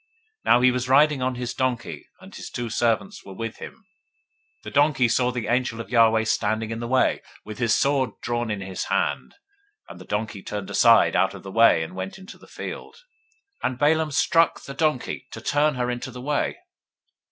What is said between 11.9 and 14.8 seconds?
went into the field: and Balaam struck the